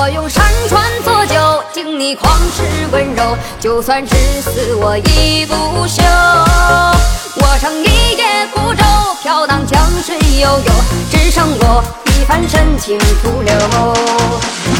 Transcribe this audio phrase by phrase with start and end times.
[0.00, 2.24] 我用山川作酒，敬你旷
[2.56, 3.36] 世温柔。
[3.60, 5.54] 就算至死我亦不
[5.86, 6.02] 休。
[7.36, 8.82] 我乘一叶孤舟，
[9.22, 10.72] 飘荡江水悠悠，
[11.10, 13.54] 只剩我一番深情徒留。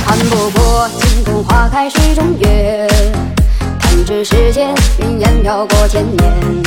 [0.06, 2.88] 看不破惊冬花开水中月，
[3.78, 6.62] 弹指世间云烟飘过千年，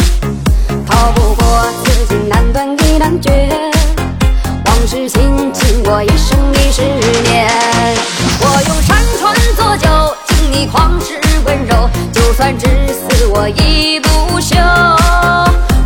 [0.86, 3.32] 逃不过此情难断亦难绝。
[4.68, 6.84] 往事轻轻，我一生一世
[7.24, 7.52] 念。
[8.46, 9.88] 我用山川作酒，
[10.28, 11.90] 敬你旷世温柔。
[12.12, 14.56] 就算至死，我亦不休。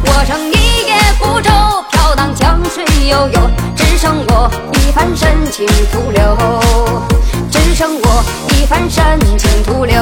[0.04, 1.50] 我乘一叶孤舟，
[1.92, 6.36] 飘荡江水悠悠，只剩我一番深情徒留。
[7.52, 10.02] 只剩我一番深情徒留。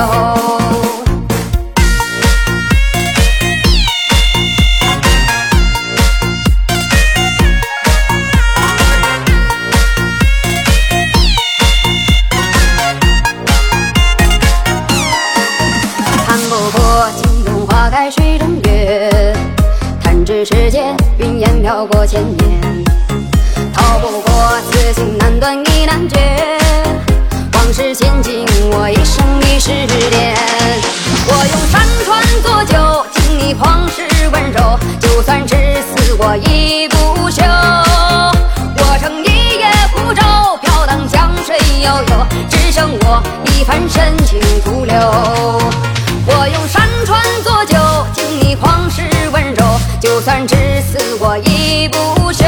[21.66, 22.84] 云烟飘过千年，
[23.74, 24.32] 逃不过
[24.70, 26.16] 此情难断意难绝。
[27.54, 29.72] 往事千金，我一生一世
[30.12, 30.36] 恋。
[31.28, 34.78] 我用山川作酒，敬你旷世温柔。
[35.00, 37.42] 就算至死，我亦不休。
[38.78, 40.22] 我乘一叶孤舟，
[40.62, 44.94] 飘荡江水悠悠，只剩我一番深情徒留。
[46.28, 47.78] 我用山川作酒，
[48.14, 49.64] 敬你旷世温柔。
[50.00, 52.46] 就算至死，我亦不休。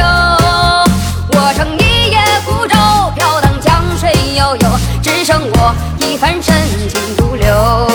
[1.30, 2.76] 我乘一叶孤舟，
[3.16, 4.70] 飘荡江水悠悠，
[5.04, 6.56] 只剩我一番深
[6.90, 7.88] 情独留。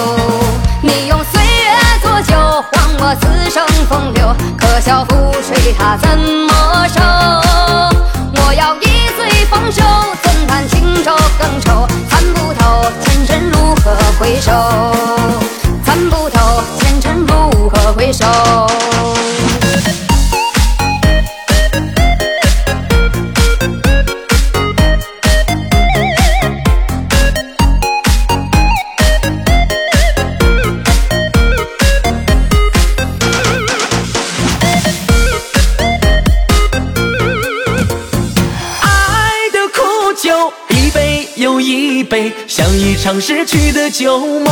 [0.82, 4.32] 你用岁月作酒，换我此生风流。
[4.56, 7.00] 可笑覆水，它怎么收？
[8.40, 9.82] 我要一醉方休，
[10.22, 11.88] 怎叹情愁更愁？
[12.08, 14.52] 参不透前尘如何回首？
[18.04, 18.26] 回首
[38.80, 44.51] 爱的苦酒，一杯又一杯，像一场失去的旧梦。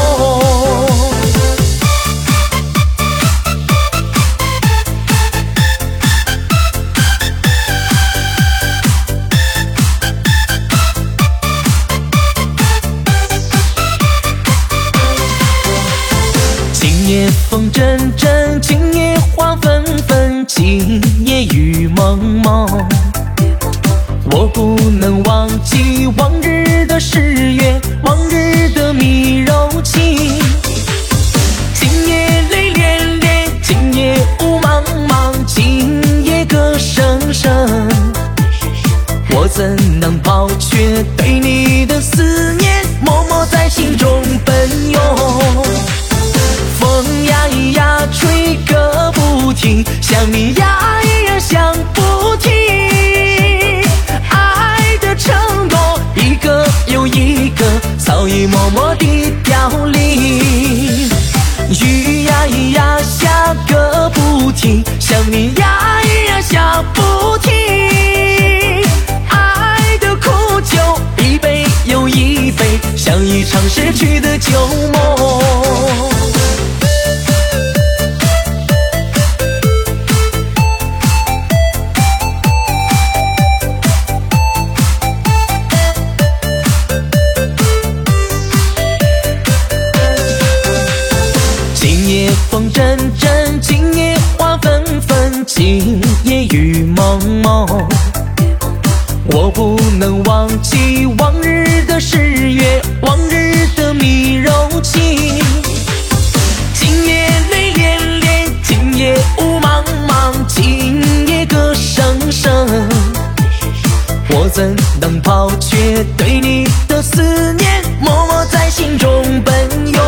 [114.31, 120.02] 我怎能抛却对你的思念，默默在心中奔涌。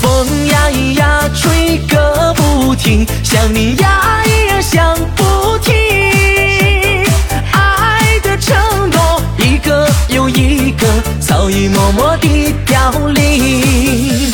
[0.00, 5.72] 风呀咿呀，吹个不停，想你呀咿呀想不停。
[7.52, 8.54] 爱的承
[8.90, 10.86] 诺一个又一个，
[11.20, 14.30] 早已默默地凋零。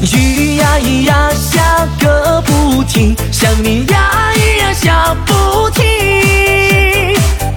[0.00, 4.31] 雨呀咿呀下个不停，想你呀
[4.82, 5.84] 下不停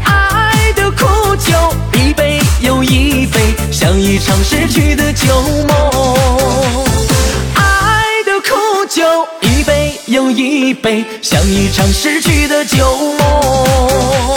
[0.04, 1.51] 爱的苦酒
[1.94, 3.39] 一杯又一杯
[3.72, 5.27] 像一场逝去的旧
[5.68, 6.16] 梦。
[7.56, 9.04] 爱的苦酒
[9.42, 14.35] 一杯又一杯像一场逝去的旧梦。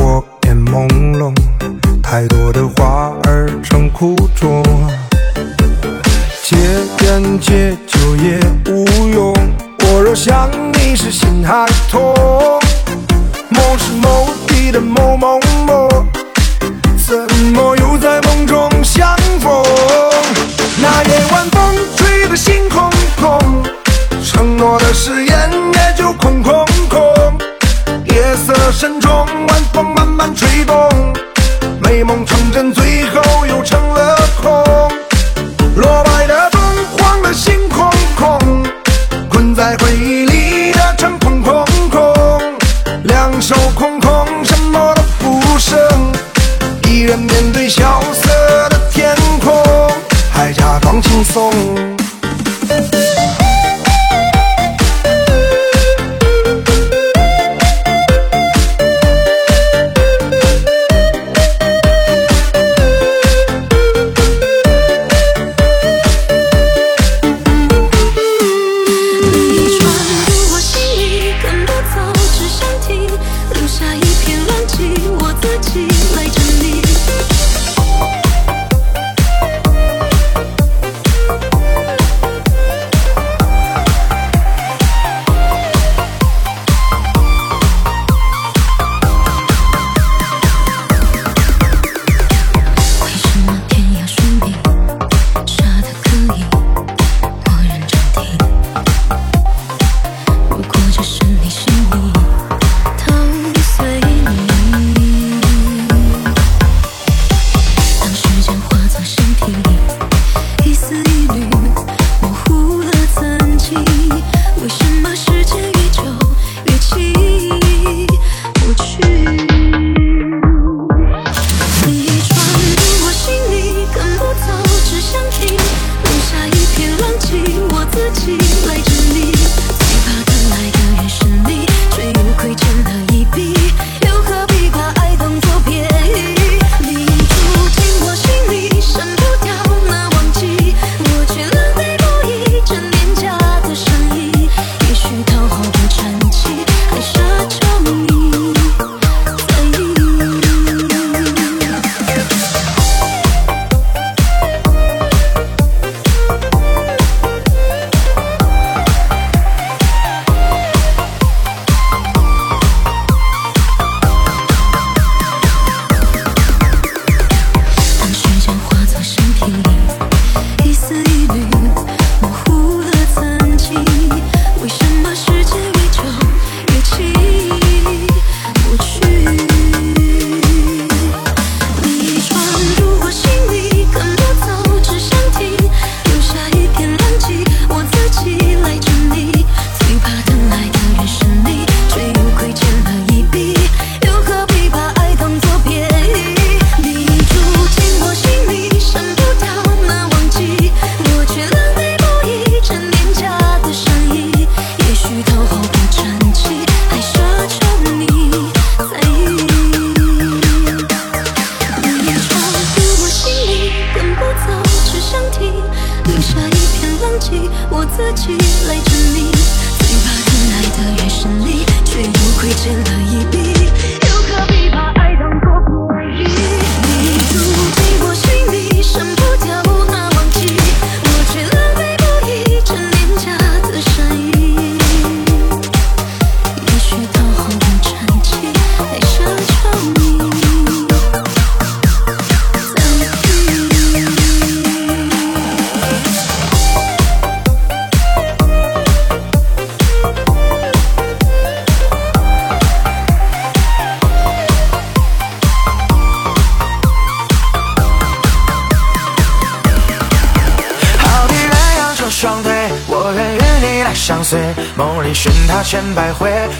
[0.00, 1.34] 我眼朦胧，
[2.02, 4.62] 太多的话儿成苦衷。
[6.42, 6.56] 戒
[7.04, 8.38] 烟戒酒也
[8.70, 9.34] 无用，
[9.80, 12.14] 我若想你是心还痛。
[13.48, 15.88] 某时某地的某某某，
[17.06, 17.16] 怎
[17.52, 19.64] 么又在梦中相逢？
[20.80, 23.62] 那夜晚风吹得心空空，
[24.22, 25.33] 承诺的誓言。
[32.04, 32.33] 梦中。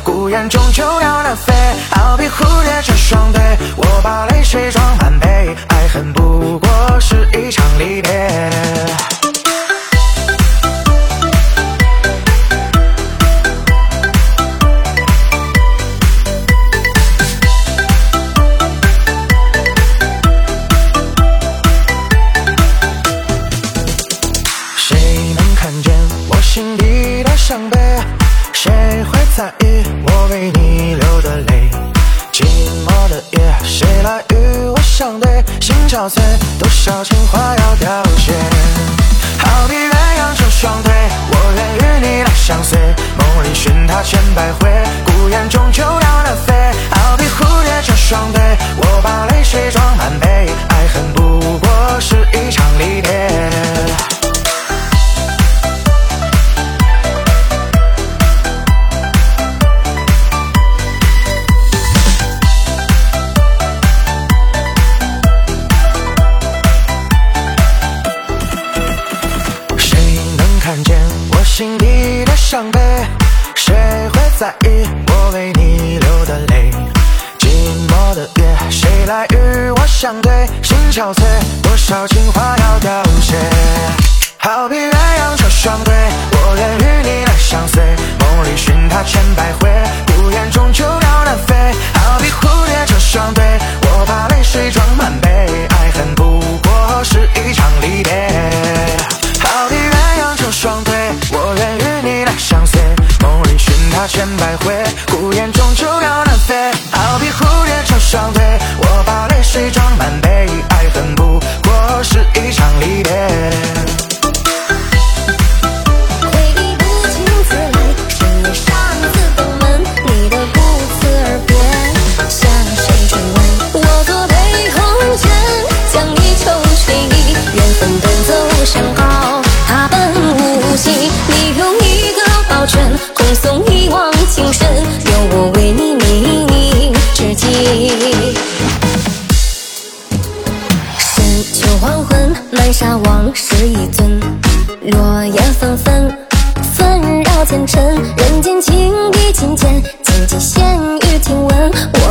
[0.05, 1.53] 孤雁终究要南飞
[1.91, 3.41] 好比蝴蝶成双对
[3.75, 9.24] 我把泪水装满杯爱恨不过是一场离别。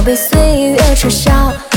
[0.03, 0.37] 被岁
[0.71, 1.72] 月嘲笑。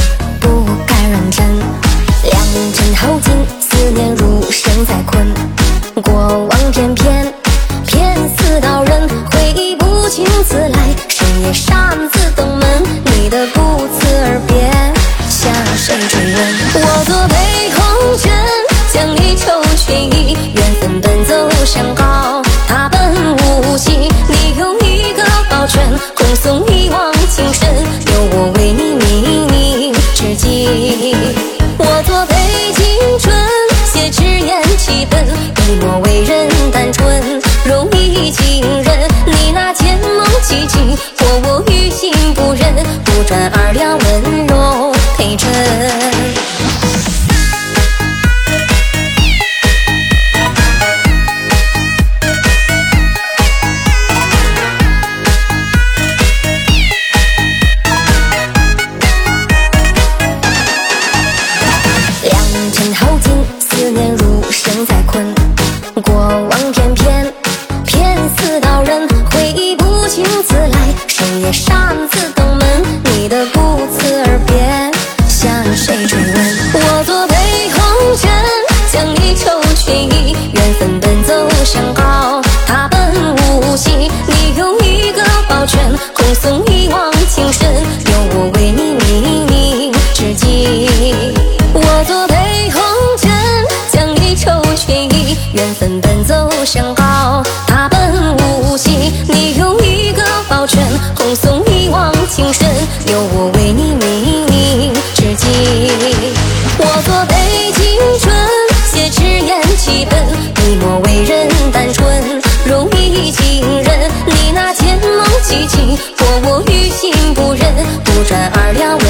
[116.42, 119.05] 我于心不忍，不转而了。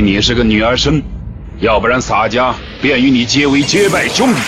[0.00, 1.02] 你是个女儿身，
[1.60, 4.40] 要不然洒家便与你结为结拜兄弟。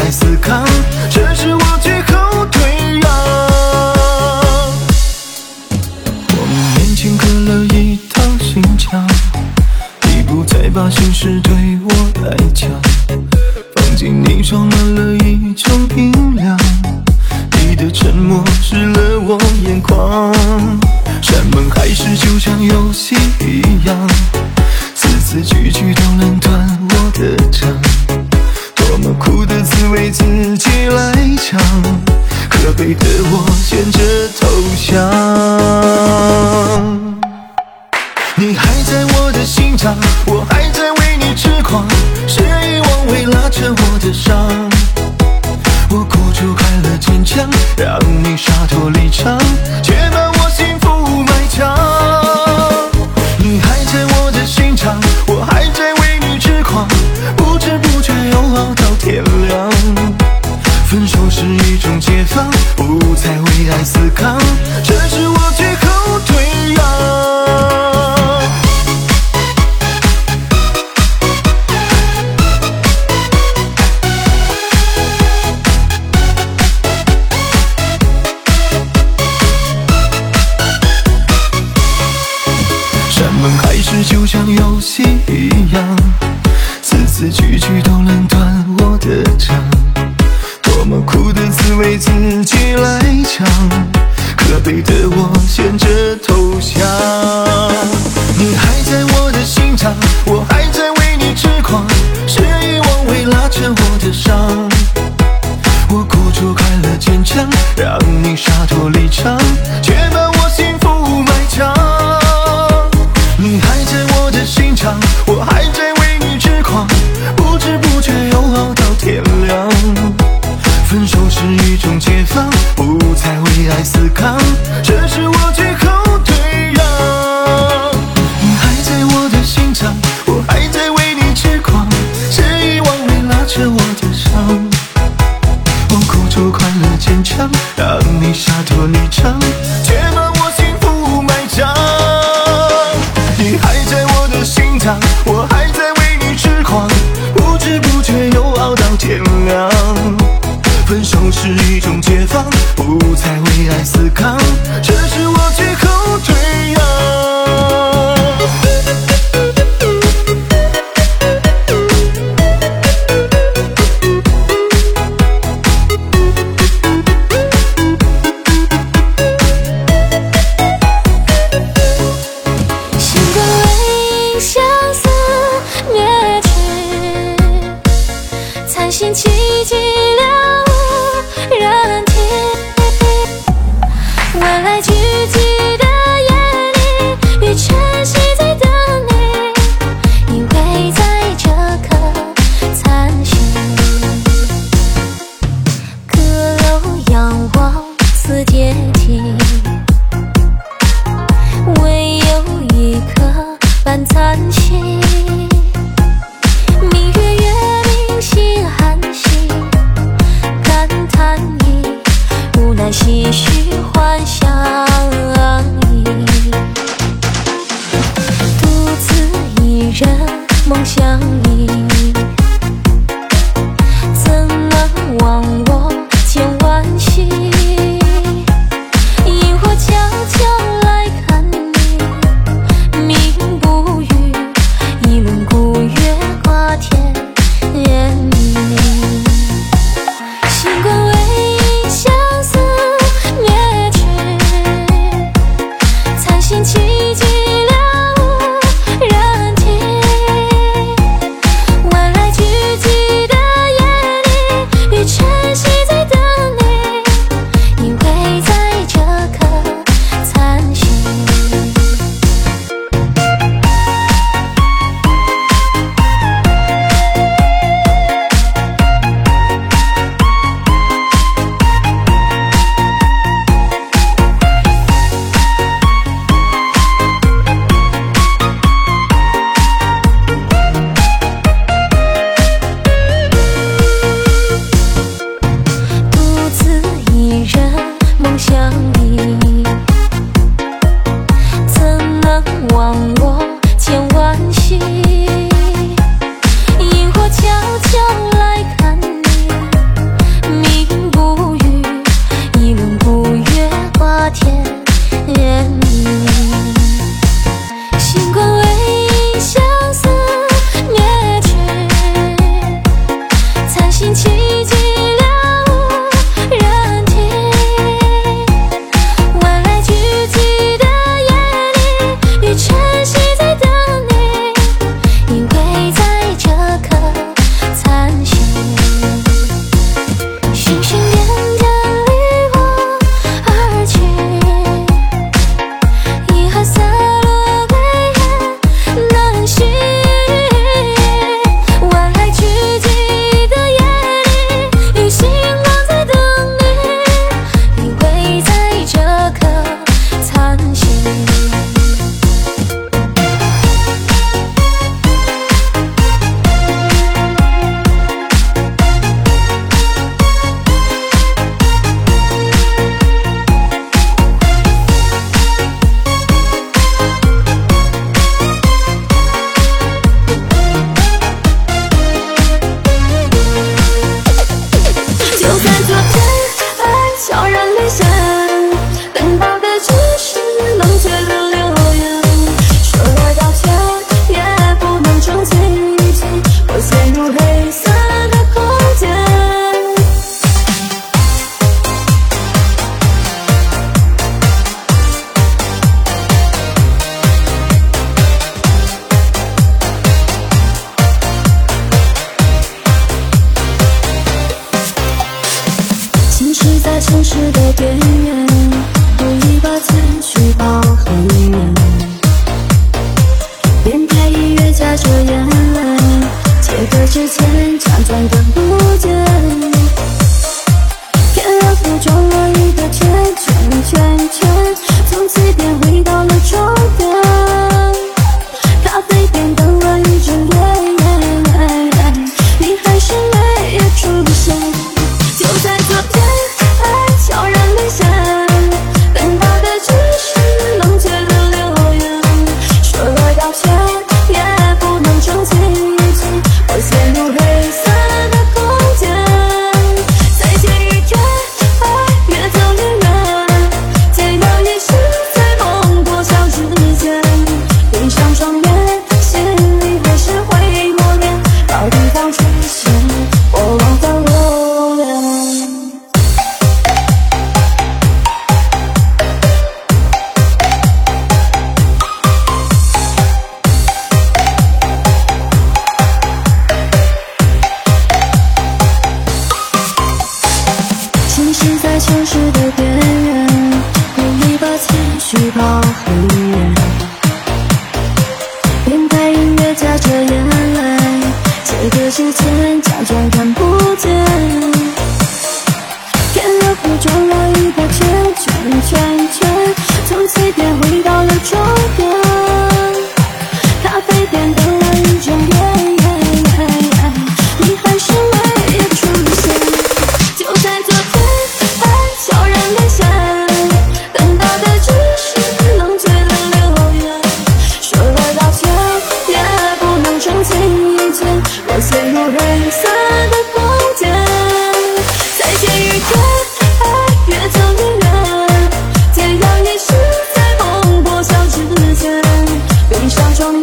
[0.00, 0.64] 在思考，
[1.10, 1.70] 这是我。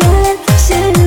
[0.07, 0.13] 上
[0.57, 1.06] 双眼，心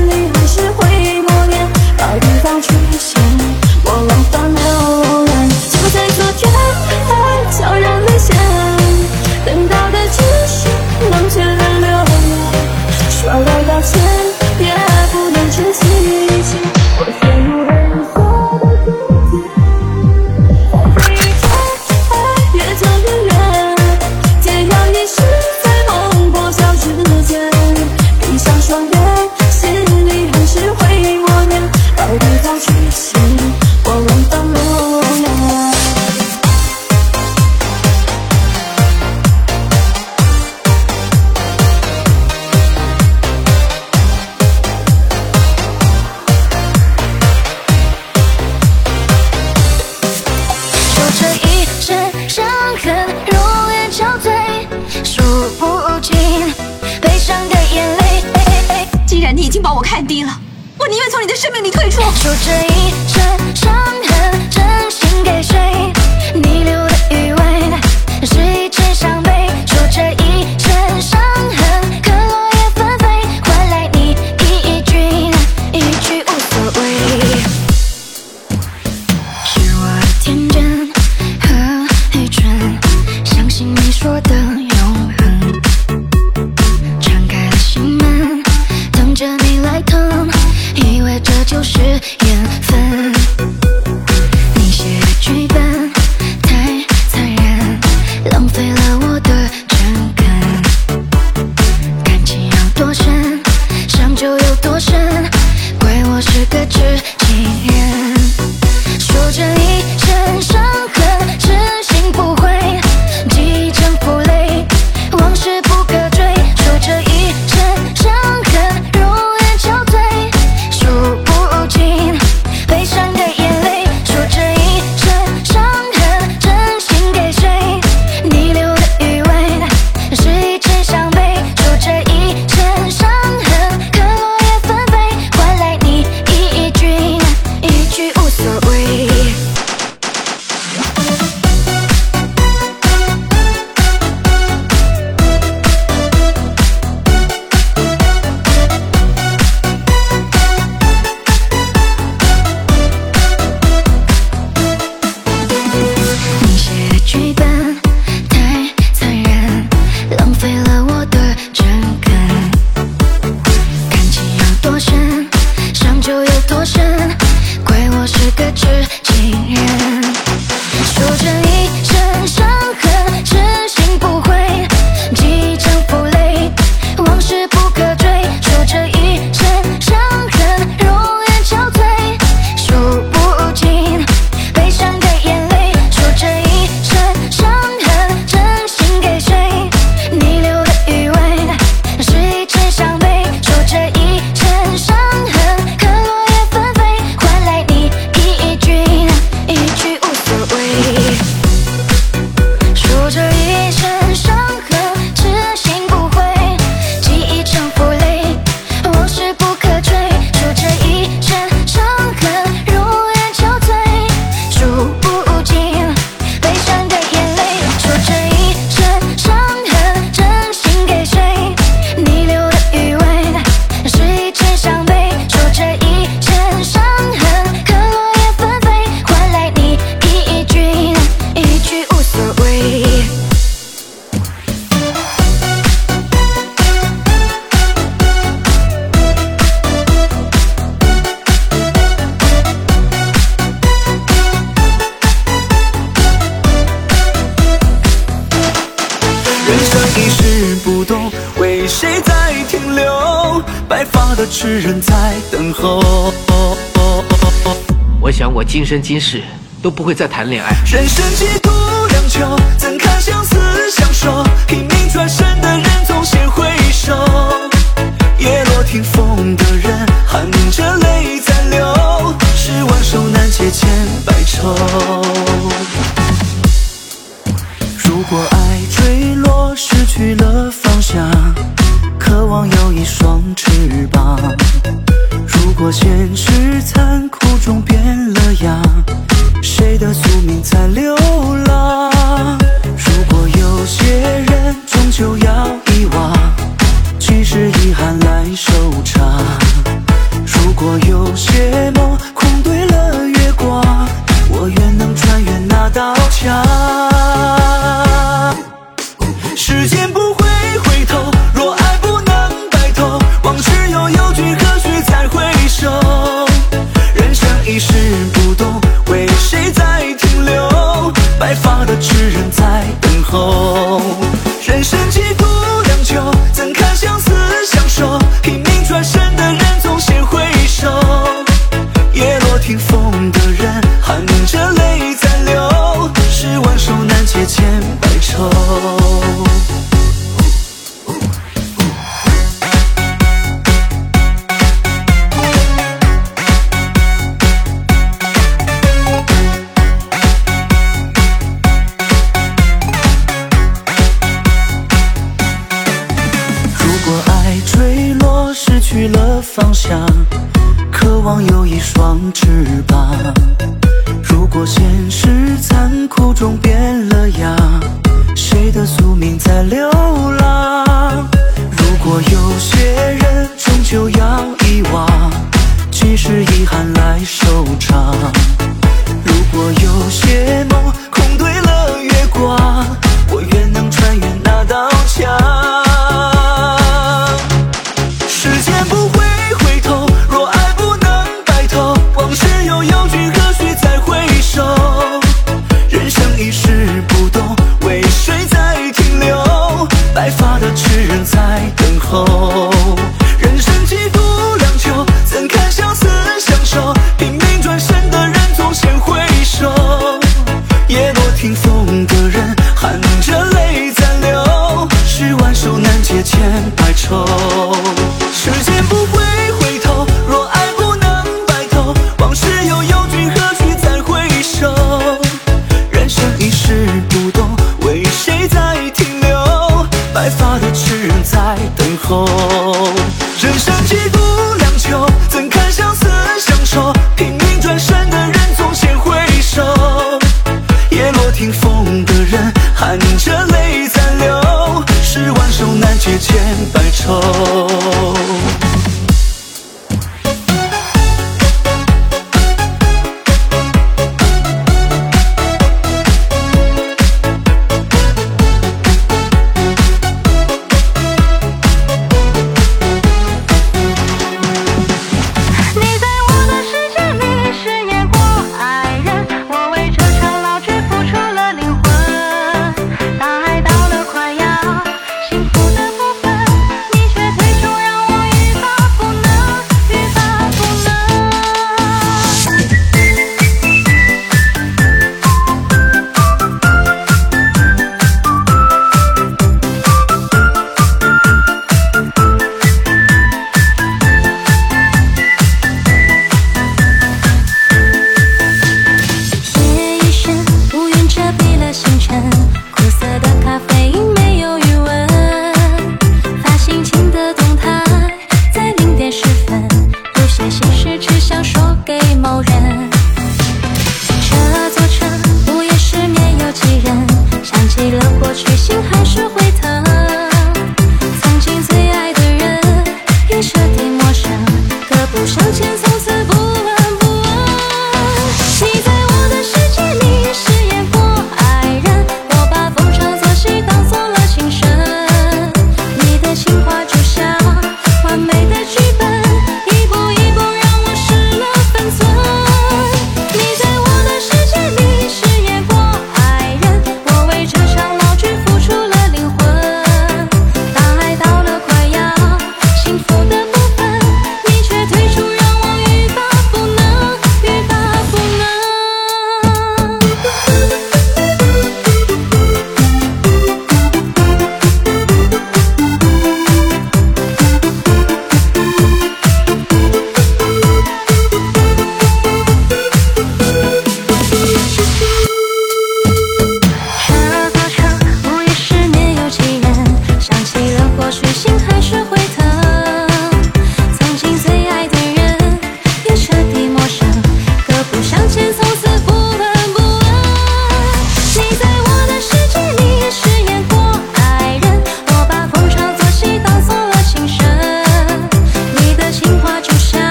[258.71, 259.21] 今生今世
[259.61, 261.40] 都不会再谈恋爱。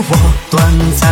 [0.00, 1.07] 我短暂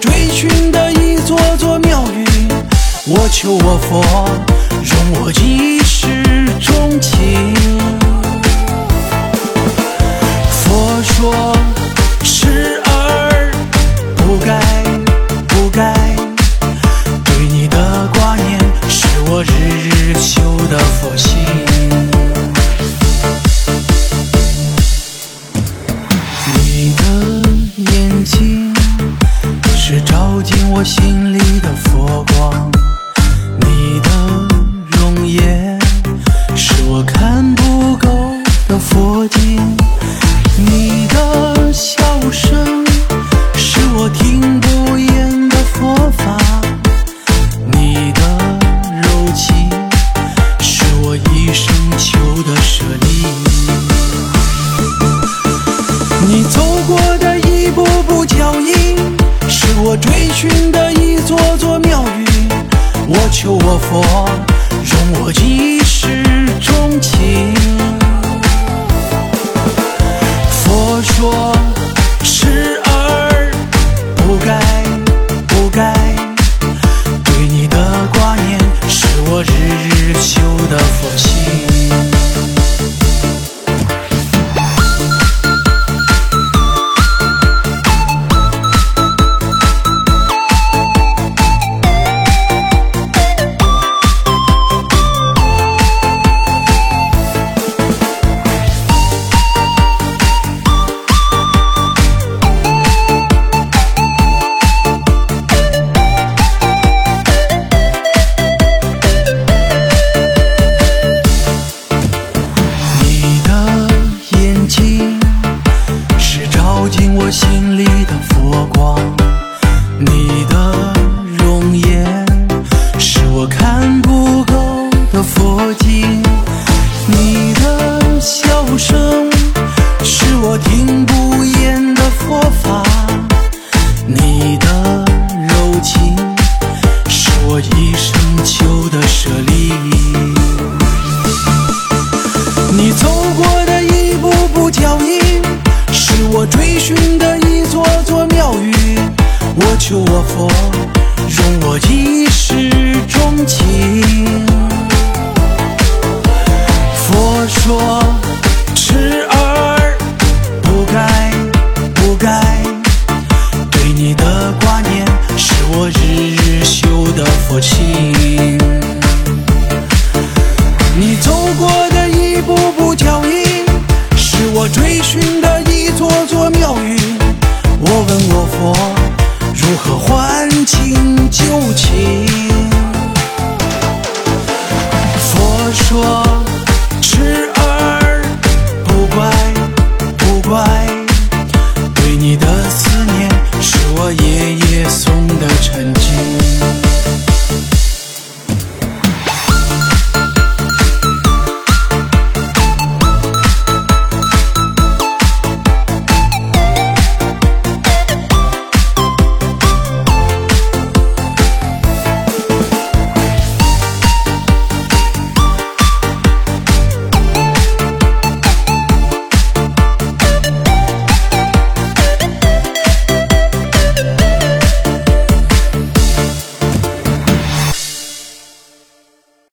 [0.00, 2.24] 追寻的一座座庙宇。
[3.06, 4.02] 我求我佛
[4.82, 5.77] 容我几